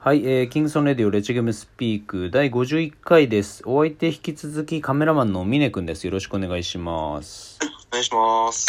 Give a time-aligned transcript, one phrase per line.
[0.00, 3.64] はい、えー、キングソンレディオレチゲムスピーク第51回です。
[3.66, 6.04] お相手引き続きカメラマンの峰くんです。
[6.04, 7.58] よろしくお願いします。
[7.90, 8.68] お願いします。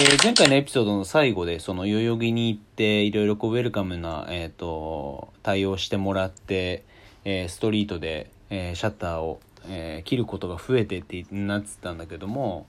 [0.00, 6.84] えー前回のエピソードの最後で、その代々木に行って、いろいろこうウェルカムな、えっ、と、対応してもらって、
[7.24, 12.68] えーストリートで、えーシャッターを、えー切ることが増えてってなってたんだけども、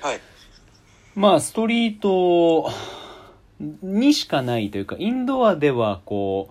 [0.00, 0.20] はい。
[1.16, 2.70] まあ、ストリート
[3.60, 6.50] にしかないというか、インドアではこ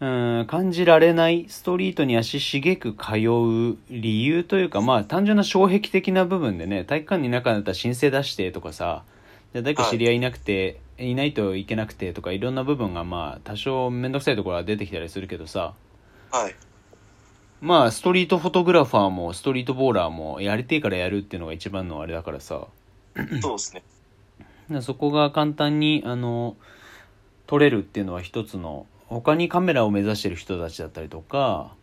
[0.00, 9.04] う、うん、感じられないストリートに足しげく通う理由というか、まあ、単純な障壁的な部分でね、体育館に中だったら申請出してとかさ、
[9.52, 15.74] 誰か知り合いいなくて、い、ないといけなくてとか、いろんな部分がまあ、多少めんどくさいところは出てきたりするけどさ、
[16.30, 16.54] はい。
[17.60, 22.68] まあ、ストリートフォトグラファーもストリートボーラーもやりてえからやるっていうのが一番のあれだからさ、
[23.42, 23.82] そうですね。
[24.70, 26.56] でそこが簡単にあの
[27.46, 31.74] 撮れるっていうのは一つの他にカメラを目指してる人たちだったりとか、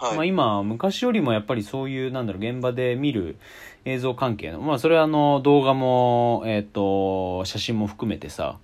[0.00, 0.28] まあ、はい。
[0.28, 3.36] 今昔よりもやっぱりそういうなんだろう現場で見る
[3.84, 8.58] 映像関係のまあそれはあの動画も、えっと写真も含めてさ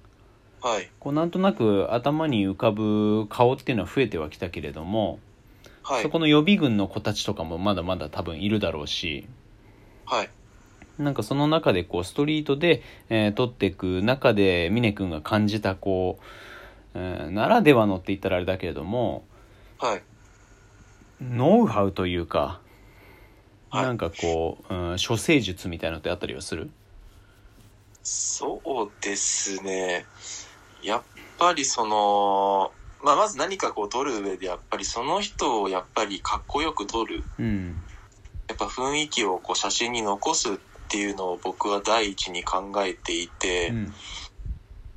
[0.61, 0.91] はい。
[1.01, 5.19] こうなんとなく頭に浮かぶ顔っていうのは増えてはきたけれども、
[5.83, 6.09] はいそ。
[6.09, 9.27] この予備軍の子たちとかもまだまだ多分いるだろうし
[10.07, 10.31] はい。
[11.03, 16.25] なんかその中でこうストリートで、えー撮っていく中で峰君が感じたこう、
[16.95, 19.25] えーならではのって言ったらあれだけれども
[19.79, 20.03] はい。
[21.21, 22.61] ノウハウというか、
[23.71, 26.71] はいなんかこう、うん、処世術みたいなのってあったりはする？
[28.03, 30.05] そうですね。
[30.83, 31.03] やっ
[31.39, 32.73] ぱりその、
[33.05, 37.23] まあ、まず何かこう撮る上で、やっぱりその人をやっぱりかっこよく撮る。
[37.39, 37.77] うん
[38.49, 40.57] やっぱ雰囲気をこう写真に残すっ
[40.93, 43.95] ていうのを僕は第一に考えていて、うん。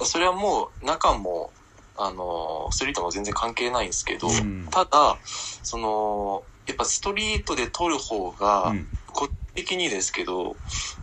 [0.03, 1.53] それはもう中も、
[1.95, 4.67] あの、ストリートも全然関係ないんですけど、うん。
[4.69, 8.89] ただ、その、やっぱストリートで撮る方が、うん。
[9.07, 10.55] 個人的にですけど、ま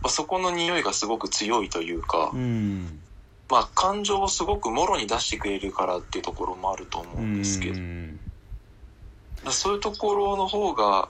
[0.03, 3.01] あ、そこの匂いがすごく強いというか、うん。
[3.49, 8.19] まあ感情をすごくもろに出してくれるからっていうところもあると思うんですけど、うん。
[9.43, 11.09] まあそういうところの方が、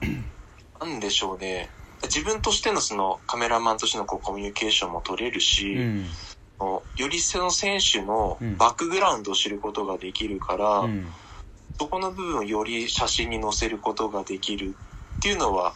[0.80, 1.70] なんでしょうね。
[2.04, 6.06] 自分としてのそのカメラマンとしてのこうコミュニケーションも取れるし、うん。
[6.96, 8.56] よりその選手のうん。
[8.56, 11.06] バックグラウンドを知ることができるから、うん。
[11.78, 14.76] そこの部分をより写真に載せることができる
[15.16, 15.74] っていうのは、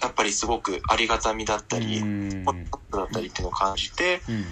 [0.00, 2.44] やっぱりすごくありがたみだったり、うん。
[2.44, 4.44] ポットだったりっていうのを感じて、うん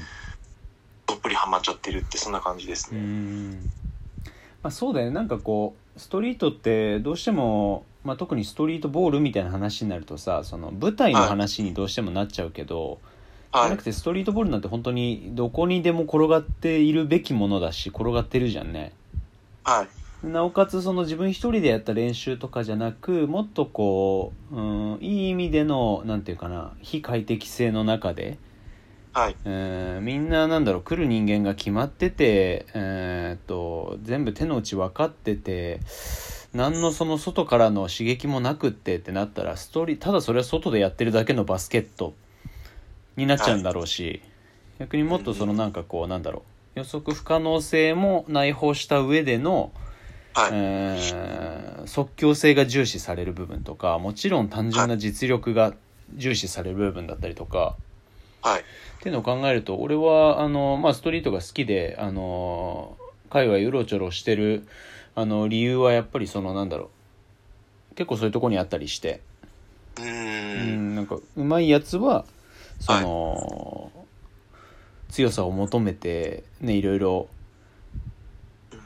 [1.07, 3.01] どっぷりハマっちゃってるってそんな感じですうね。
[3.01, 3.53] ん。
[4.61, 5.13] まあ、そうだよね。
[5.13, 13.01] なんかこうストリートってどうしても、まあ、特にストリートボールみたいな話になるとさその舞台の話にどうしてもなっちゃうけど、
[13.53, 13.83] じはいゃなく。
[13.83, 18.93] てストリートボールなんて本当にどこにでも転がっているべきものだし転がってるじゃんね
[19.65, 19.83] は
[20.23, 20.27] い。
[20.27, 24.61] なおかつその自分一人でやった練習とかじゃなくもっとこう、う
[24.97, 28.39] ん、いい意味でのなんていうかな非快適性の中で
[29.13, 29.37] はい。
[29.45, 35.81] えーみんななんだろう来る人間が決まってて、えーっと全部手の内分かってて
[36.55, 42.15] 何のその外からの刺激もなくってってなったらストーリーただそれは外でやってるだけのバスケット
[43.17, 44.23] になっちゃうんだろうし、
[44.79, 46.43] 逆にもっとそのなんかこうなんだろ
[46.77, 49.73] う予測不可能性も内包した上での、
[50.35, 50.51] はい。
[50.53, 55.75] えー即興性が重視される部分とかもちろん単純な実力が
[56.15, 57.77] 重視される部分だったりとか、
[58.43, 58.61] はい。
[58.61, 58.65] っ
[59.01, 62.97] ていうのを考えると俺はあの、まあ、ストリートが好きであの
[63.31, 64.67] 界隈うろちょろしてる
[65.17, 66.91] あの理由はやっぱりそのなんだろ
[67.93, 69.23] う結構そういうとこにあったりして、
[69.99, 70.93] うん。
[70.93, 72.27] ん、なんかうまいやつは
[72.79, 73.91] その、
[75.09, 77.29] 強さを求めてねいろいろ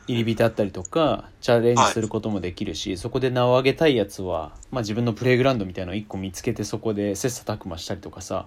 [0.06, 8.47] 入り浸ったりとかチャレンジすることもできるし、そこで名を上げたいやつは、まあ、自分のプレイグラウンドみたいなのを一個見つけてそこで切磋琢磨したりとかさ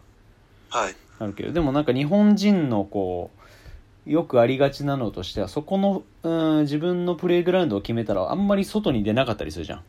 [0.69, 0.95] はい。
[1.19, 3.42] あるけどでもなんか日本人のこう
[4.05, 9.79] よくありがちなのとしてはそこのうん自分のプレイグラウンドを決めたらあんまり外に出なかったりするじゃん。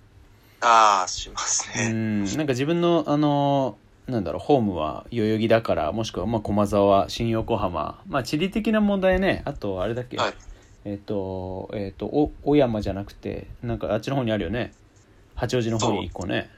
[0.60, 1.92] ああ、しますうね。
[1.92, 3.76] んなんか自分のあの
[4.06, 10.34] なんだろうホームは代々木だからもしくはまあ駒沢新横浜まあ地理的な問題ねあとあれだっけ、はい。
[10.84, 14.72] えっ、とえっ、とお小山じゃなくてなんかあっちの方にあるよね
[15.34, 16.50] 八王子の方に一個ね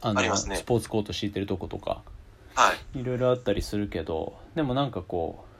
[0.00, 2.02] あのありますねスポーツコート敷いてるとことか
[2.54, 3.00] はい。
[3.00, 5.51] いろいろあったりするけどでもなんかこう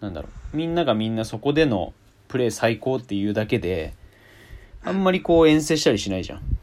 [0.00, 1.92] なんだろうみんながみんなそこでの
[2.28, 3.94] プレー最高っていうだけで
[4.82, 6.58] あんまりこう遠征したりしないじゃん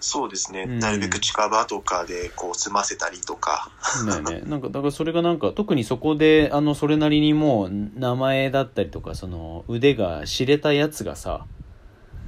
[0.00, 0.64] そうですね。
[0.66, 3.70] うんなるべく近場とかでこう済ませたりとか。
[4.06, 4.42] だよね。
[4.46, 11.46] なんか、だからそれがなんか、特にそこで、あの、それなりにもう、名前だったりとか、その、腕が知れたやつがさ、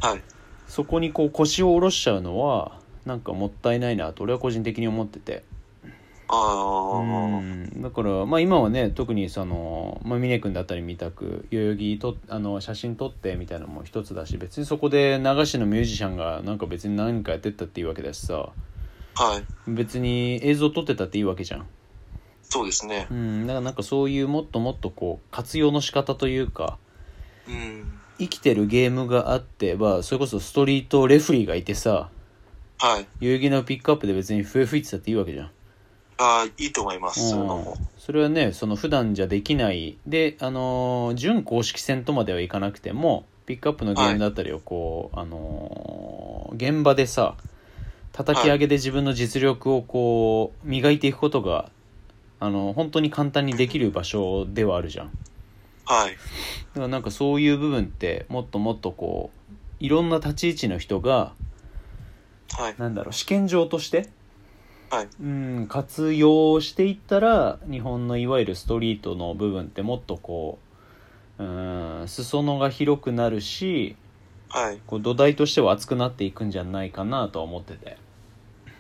[0.01, 0.23] はい。
[0.67, 5.45] そこにこう腰を下ろしちゃうのは、なんかもったいないなと、俺は個人的に思ってて。
[6.31, 18.51] あうあ、んだから、まあ、今はね特にその、まあ、峰君だったりみたく代々木とあの写真撮ってみたいなのも一つだし別にそこで流しのミュージシャンがなんか別に何かやってったっていいわけだしさ
[19.15, 19.71] はい。
[19.71, 21.67] 別に映像撮ってたっていいわけじゃん、
[22.43, 23.15] そうですねう。
[23.15, 26.79] ん、だからなんかそういうもっともっとこう活用の仕方というか
[27.49, 28.01] うん。
[28.19, 32.11] 生きてるゲームがあって、まあ、それこそストリートレフリーがいてさ
[32.79, 33.07] はい。
[33.21, 35.51] 代々木のピックアップで別に笛吹いてたっていいわけじゃんあ
[36.19, 37.31] あ、いいと思います。
[37.31, 37.77] そういうのも。
[37.99, 47.37] それはねその普段じゃできないであのー準公式戦とまではいかなくてもピックアップのゲームだったりをこう、あのー現場でさ
[48.13, 51.71] 叩き上げで自分の実力をこう磨いていくことが
[52.41, 56.17] あの本当に簡単にできる場所ではあるじゃんだはい。
[56.75, 59.31] からなんかそういう部分ってもっともっとこ
[59.81, 61.33] ういろんな立ち位置の人が
[62.57, 62.75] はい。
[62.79, 64.09] なんだろう試験場として
[64.91, 65.09] はい。
[65.21, 70.59] うん、活用していったら日本のいわゆるストリートの部分ってもっとこ
[71.39, 71.47] うう
[72.05, 73.97] ん裾野が広くなるし
[74.51, 74.81] はい。
[74.87, 77.99] こう土台としては厚くなっていくんじゃないかなとは思ってて、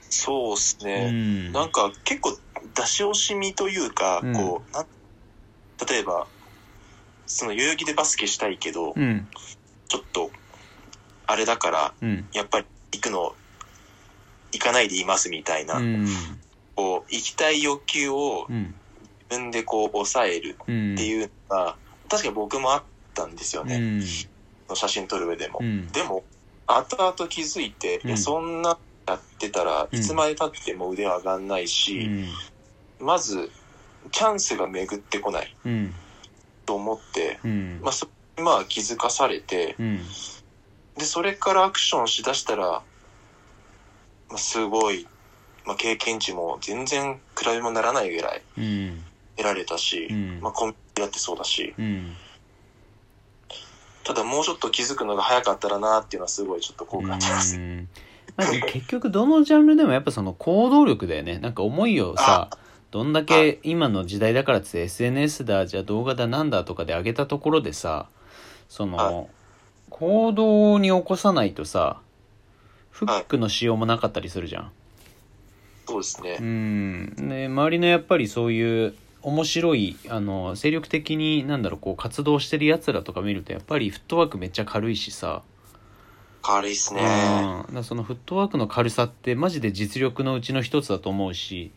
[0.08, 1.10] そうですうね。
[1.10, 2.38] ん、なんか結構
[2.74, 4.86] 出し惜しみというか、うんこう、な
[5.86, 6.26] 例えば、
[7.26, 9.28] その代々木でバスケしたいけど、うん
[9.88, 10.30] ちょっと、
[11.26, 13.27] あれだから、うんやっぱり行くの、行
[14.68, 16.06] かないでいますみたいな、うん。
[16.74, 18.74] こう、行きたい欲求をうん。
[19.30, 20.94] 自分でこう抑えるうん。
[20.94, 21.76] っていうのが、
[22.08, 22.84] 確かに僕もあっ
[23.14, 23.76] たんですよね。
[23.76, 24.76] うん。
[24.76, 25.58] 写真撮る上でも。
[25.60, 25.86] うん。
[25.88, 26.24] でも、
[26.66, 28.08] 後々気づいて、うん。
[28.08, 29.98] いや、そんなやってたらうん。
[29.98, 33.06] いつまで経っても腕は上がんないし、うん。
[33.06, 33.50] まず、
[34.10, 35.94] チャンスが巡ってこないうん。
[36.66, 37.80] と思って、うん。
[37.82, 38.08] まあ、そ
[38.40, 39.98] まあ気づかされて、うん。
[40.96, 42.82] で、それからアクションしだしたら、まあ、
[44.36, 45.06] すごい、
[45.64, 49.04] まあ、経験値も全然比べもならないぐらいうん。
[49.36, 50.40] 得られたし、うん。
[50.40, 52.14] まあ、コンビニだってそうだし、うん。
[54.04, 57.56] ただもうちょっと気づくのが早かったらなっていうのはすごいちょっと後悔してます。
[57.56, 57.88] うん。
[58.38, 62.50] まあ結局どのジャンルでもやっぱその行動力だよねなんか思いをさ
[62.92, 68.06] どんだけ今の時代だからって SNS だじゃあ動画だなんだとかで上げたところでさ
[68.68, 69.28] そはの
[69.90, 72.00] 行動に起こさないとさ
[72.90, 74.72] フックの仕様もなかったりするじゃん。
[75.86, 76.38] そうですね。
[76.40, 85.42] うんで周りのやっぱりそういう面白いあの精力的になんだろうこう活動してるやつらとか見るとやっぱりフットワークめっちゃ軽いしさ、
[86.42, 87.64] 軽いっすね。
[87.68, 91.72] うん、だそのフットワークの軽さってマジで実力のうちの一つだと思うし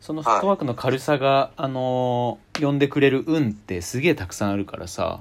[0.00, 5.20] そのフットワークの軽さが、あの呼んでくれる運ってすげえたくさんあるからさ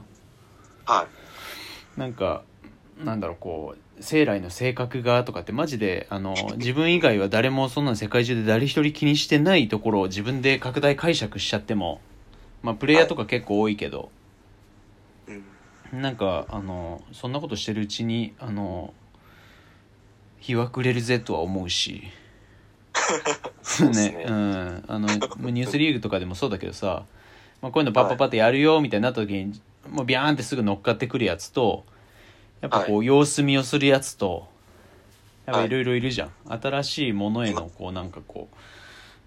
[0.86, 1.08] は
[1.96, 2.00] い。
[2.00, 2.44] なんか
[3.04, 12.02] なんだろうこう生来の性格がとかってマジであの 自分以外は誰もそんなの世界中で誰一人気にしてないところを自分で拡大解釈しちゃっても
[12.64, 14.12] まあプレイヤーとか結構多いけど、
[15.28, 16.02] うん。
[16.02, 18.94] なんかあのそんなことしてるうちにあの
[20.40, 22.04] 日は暮れるぜとは思うし
[23.62, 27.06] そうっすね うんあのニュースリーグとかでもそうだけどさ、
[27.62, 29.60] まあ、こういうのパッパッパってやるよみたいになった時に
[29.90, 31.86] もうビャーンってすぐ乗っかってくるやつと
[32.62, 34.48] やっぱこう様子見をするやつと
[35.46, 35.70] やっぱい。
[35.70, 38.50] ろいろいるじゃん、新しいものへのこうなんかこ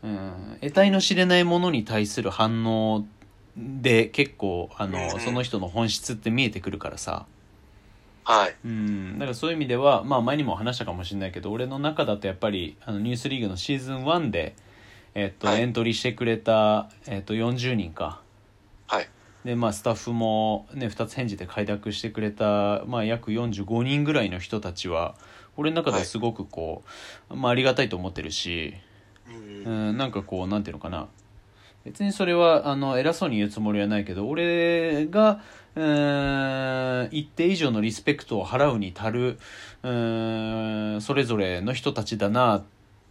[0.02, 3.04] う、うん、得体の知れないものに対する反応
[3.56, 7.26] で結構あの、うんその人の本質って見えてくるからさ。
[8.24, 8.54] はい。
[8.64, 9.18] うん。
[9.18, 14.56] だからそういう意味ではまあ前にも話したかもしれないけど俺の中だとやっぱりあのニュースリーグのシーズン1で、
[15.14, 15.62] えっとはい。
[15.62, 18.20] エントリーしてくれた、えっと40人か。
[18.86, 19.08] はい。
[19.44, 25.16] でまあスタッフもね2つ返事で快諾してくれた、まあ、約45人ぐらいの人たちは
[25.56, 26.82] 俺の中ではすごくこ
[27.30, 28.74] う、まあ、ありがたいと思ってるし、
[29.64, 29.88] うん。
[29.88, 31.08] うん、なんかこうなんていうのかな。
[31.84, 35.42] 別にそれはあの偉そうに言うつもりはないけど俺が
[35.76, 39.38] うーん一定以上のリスペクトを払うに足る
[39.82, 42.64] うーんそれぞれの人たちだな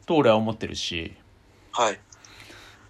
[0.08, 1.14] と俺は思ってるし。
[1.72, 2.00] はい。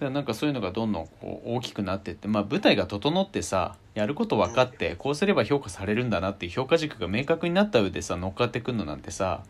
[0.04, 9.44] だなんかそういうのがどんどんこう大きくなってって、まあ、舞台が整ってさやること分かってこうすれば評価されるんだなっていう評価軸が明確になった上でさ乗っかってくんのなんてさ、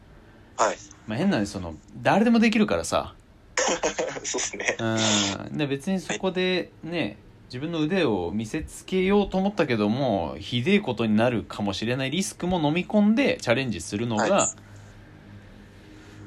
[0.58, 0.78] はい。
[1.08, 3.14] まあ、変な話その誰でもできるからさ
[3.58, 3.82] そう
[4.22, 4.78] ですね。
[4.80, 14.56] うんで別にそこでね自分の腕を見せつけようと思ったけどもひでえことになるかもしれないリスクも飲み込んでチャレンジするのが、は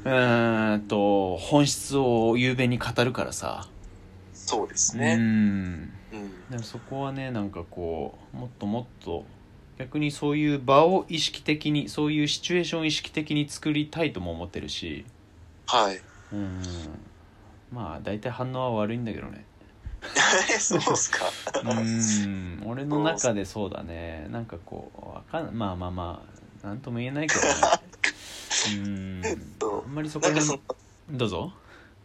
[0.04, 3.75] うーんと本質を雄弁に語るからさう
[4.46, 5.16] そうですね。
[5.16, 5.20] ん。
[5.20, 6.50] うん。
[6.50, 9.24] でもそこはねなんかこうもっともっと
[9.78, 15.04] 逆にそういう場を意識的にそういうシチュエーションを意識的に作りたいとも思ってるし。
[15.66, 16.00] はい。
[16.32, 16.62] うん。
[17.72, 19.44] まあ大体反応は悪いんだけどね。
[20.60, 21.26] そうですか。
[21.64, 22.62] うん。
[22.64, 24.28] 俺の中でそうだね。
[24.30, 26.22] なんかこうわかんまあまあま
[26.62, 27.48] あなんとも言えないけどね。
[28.78, 29.54] うん。
[29.58, 30.60] とあんまりそこら辺の、
[31.10, 31.52] どうぞ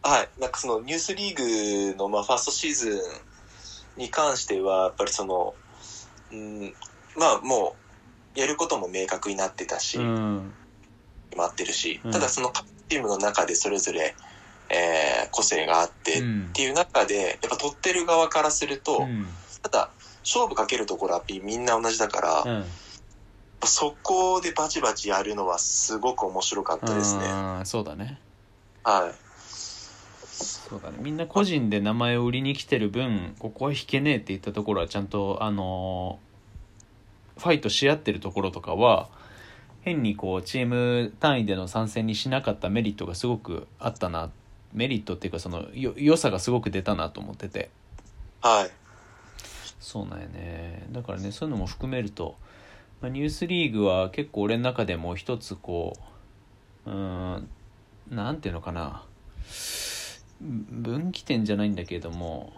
[0.02, 0.40] はい。
[0.40, 3.02] なんかそのニュースリーグのまあファーストシーズ
[3.96, 5.54] ンに関しては、やっぱりその、
[6.32, 6.74] うん、
[7.16, 7.76] まあも
[8.36, 10.52] う、やることも明確になってたし、うん。
[11.30, 12.10] 決まってるし、うん。
[12.10, 14.14] ただその各チームの中でそれぞれ、
[14.70, 16.50] えー個性があって、っうん。
[16.52, 19.26] ていう中で、やっぱ取ってる側からすると、うん。
[19.62, 19.90] ただ、
[20.24, 22.64] 勝負かけるところはみんな同じだから、うん。
[23.64, 27.26] そこでバチバチやるのはすごく面白かったですね。
[27.26, 27.66] うん。
[27.66, 28.20] そうだね。
[28.82, 29.21] はい。
[30.42, 30.98] そうだね。
[31.00, 36.32] みんな個人で名前を売りに来てる分ここは引けねえって言ったところはちゃんとあのー
[37.38, 39.08] ファイトし合ってるところとかは
[39.80, 44.30] 変にこうチーム単位での参戦にしなかったメリットがすごくあったな。
[44.72, 47.70] メリットっていうかそのよ良さがすごく出たなと思ってて。
[48.40, 48.70] はい。
[49.80, 50.86] そうなんやね。
[50.92, 52.36] だからねそういうのも含めると、
[53.00, 55.94] まあ、ニュースリーグは結構俺の中でも一つこ
[56.86, 57.48] ううーん
[58.10, 59.02] なんていうのかな
[60.42, 62.52] 分岐点じゃないんだけれども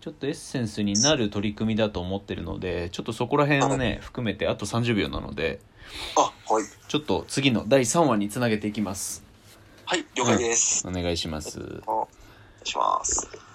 [0.00, 5.60] ちょっとエッセンスになる取り組みだと思ってるのでちょっとそこら辺をね含めてあと30秒なので
[6.16, 6.64] あ、はい。
[6.88, 9.22] ちょっと次の第3話につなげていきます
[9.86, 10.86] はい、了解です。
[10.86, 12.06] お願いしますお願
[12.62, 13.47] いします。